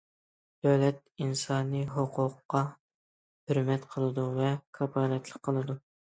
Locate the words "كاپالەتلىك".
4.79-5.43